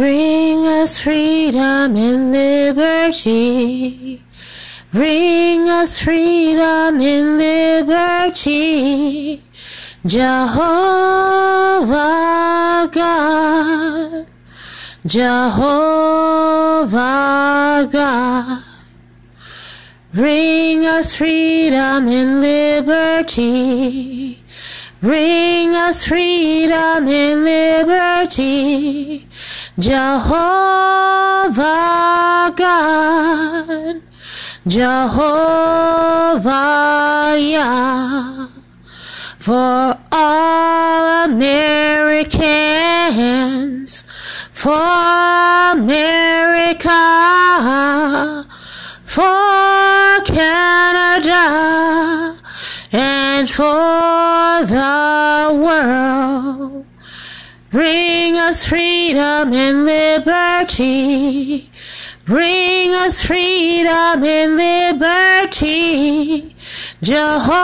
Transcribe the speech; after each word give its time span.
Bring 0.00 0.64
us 0.66 0.98
freedom 0.98 1.94
and 1.94 2.32
liberty. 2.32 4.24
Bring 4.90 5.68
us 5.68 6.00
freedom 6.00 7.02
and 7.02 7.36
liberty. 7.36 9.42
Jehovah 10.06 10.48
God. 12.90 14.26
Jehovah 15.04 15.28
God. 17.92 18.62
Bring 20.14 20.86
us 20.86 21.14
freedom 21.14 22.08
and 22.08 22.40
liberty. 22.40 24.42
Bring 25.02 25.74
us 25.74 26.06
freedom 26.06 27.06
and 27.06 27.44
liberty. 27.44 29.26
Jehovah 29.78 31.54
God. 32.56 34.02
Jehovah 34.66 36.46
Yah. 37.38 38.48
For 39.38 39.98
all 40.12 41.24
Americans. 41.24 42.34
For 44.52 44.72
America 45.72 46.50
for 49.10 50.22
Canada 50.24 51.44
and 52.92 53.50
for 53.50 54.62
the 54.74 55.60
world. 55.64 56.49
Us 58.50 58.66
freedom 58.66 59.52
and 59.52 59.84
liberty. 59.84 61.70
Bring 62.24 62.94
us 62.94 63.24
freedom 63.24 64.24
and 64.24 64.56
liberty. 64.56 66.56
Jehovah 67.00 67.60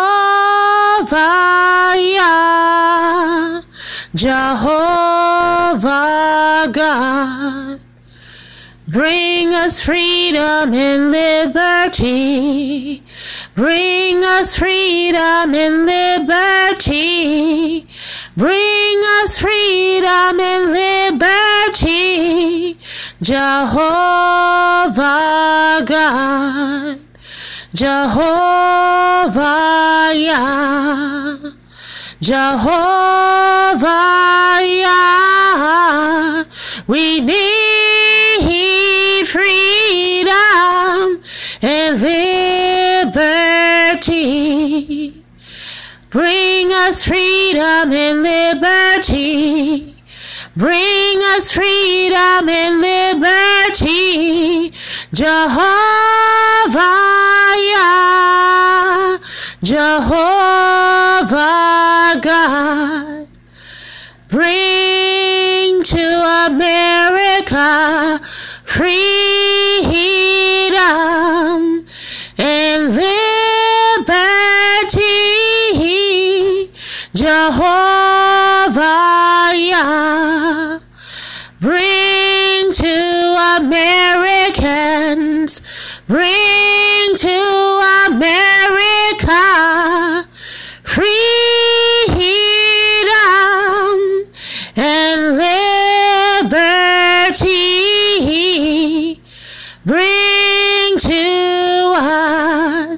Yah, 1.98 3.62
Jehovah 4.15 5.89
God. 6.70 7.81
Bring 8.87 9.55
us 9.55 9.83
freedom 9.83 10.73
and 10.73 11.11
liberty. 11.11 13.03
Bring 13.56 14.23
us 14.23 14.56
freedom 14.56 15.53
and 15.53 15.84
liberty. 15.84 17.89
Bring 18.37 18.98
us 19.23 19.39
freedom 19.39 20.39
and 20.39 20.70
liberty. 20.70 22.77
Jehovah 23.23 24.93
God. 25.87 26.98
Jehovah 27.73 28.12
Yah. 30.15 31.39
Jehovah 32.20 33.87
Yah. 34.83 36.45
We 36.87 37.21
need 37.21 37.36
us 46.87 47.05
freedom 47.05 47.91
and 47.91 48.23
liberty. 48.23 49.92
Bring 50.56 51.19
us 51.34 51.51
freedom 51.53 52.48
and 52.48 52.81
liberty. 52.81 54.70
Jehovah 55.12 56.36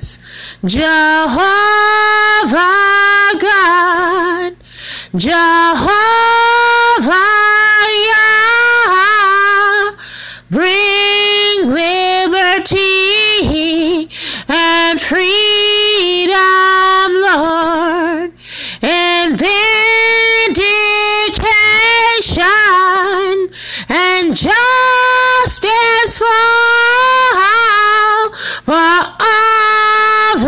us 0.09 0.59
Jehovah 0.65 1.37
God, 3.39 4.57
Jehovah 5.15 6.08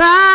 all 0.02 0.29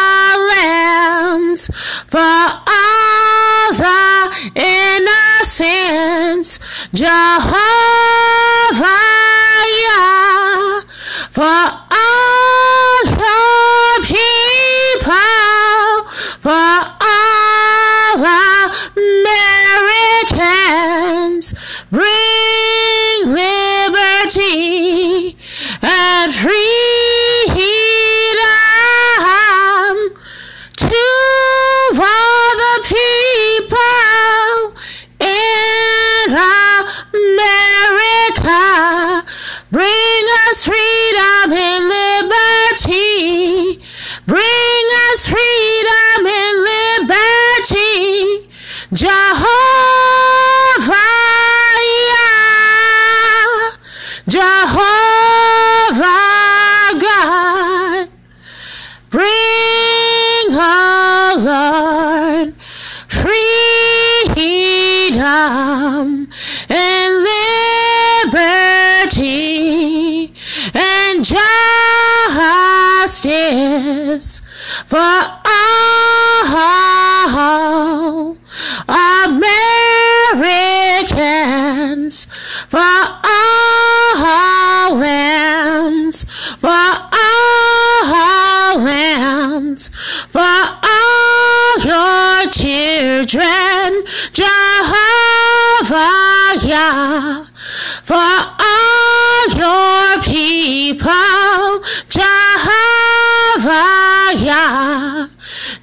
for 74.85 75.44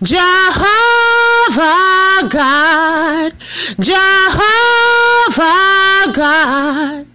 Jehovah 0.03 0.67
God, 2.29 3.33
Jehovah 3.79 4.13
God, 6.13 7.07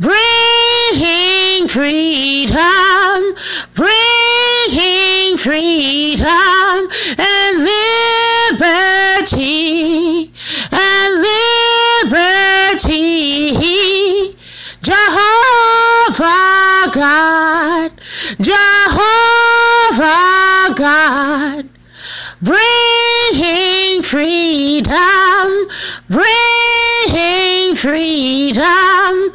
bringing 0.00 1.68
freedom, 1.68 2.56
bringing 3.74 5.36
freedom 5.36 6.88
and 7.18 7.68
liberty 8.58 10.32
and 10.72 11.22
liberty. 12.02 13.16
Jehovah 14.80 16.24
God, 16.94 17.92
Jehovah 18.40 20.14
God, 20.74 21.68
bringing 22.42 24.02
freedom, 24.02 25.68
bringing 26.10 27.74
freedom 27.74 29.32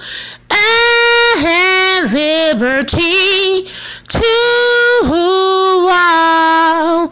and 0.51 2.13
liberty 2.13 3.63
to 4.07 4.30
all 5.03 7.09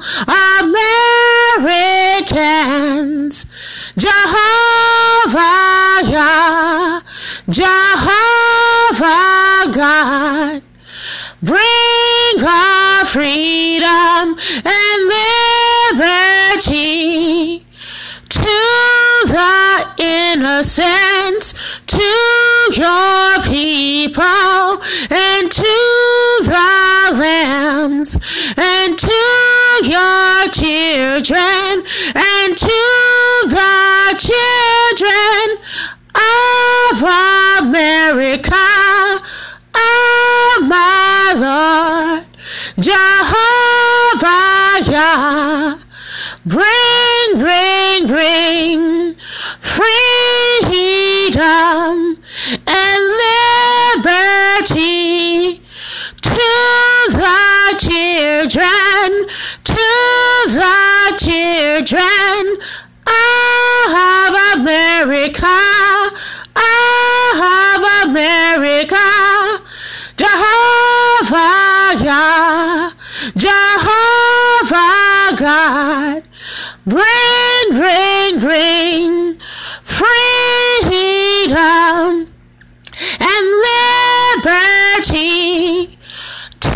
Americans. 1.57 3.45
Jehovah, 3.97 5.42
Yah, 6.12 7.01
Jehovah 7.50 9.24
God, 9.74 10.62
bring 11.42 12.44
our 12.47 13.06
freedom 13.06 14.38
innocent, 20.49 21.53
to 21.85 21.97
your 22.73 23.41
people, 23.43 24.81
and 25.09 25.51
to 25.51 25.77
the 26.43 27.11
lambs, 27.13 28.17
and 28.57 28.97
to 28.97 29.21
your 29.83 30.49
children, 30.49 31.83
liberty 84.99 85.97
to 86.59 86.69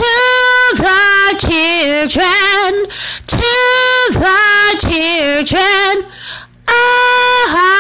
the 0.77 1.35
children, 1.39 2.87
to 3.27 3.53
the 4.11 4.77
children. 4.79 6.05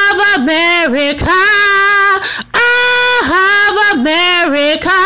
Of 0.05 0.41
America, 0.41 1.41
of 2.53 3.75
America, 3.93 5.01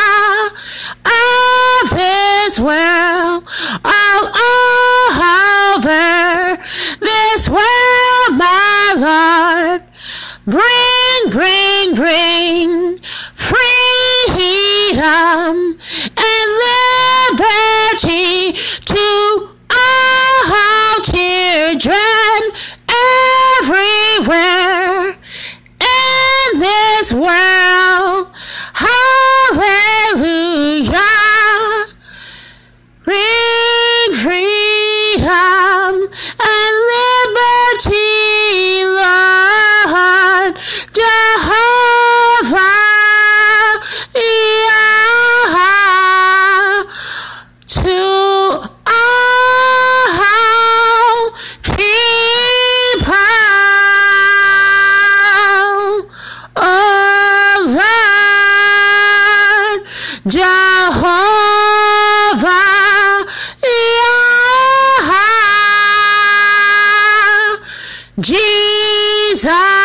of 1.05 1.89
this 1.91 2.59
world, 2.59 3.43
time. 69.47 69.76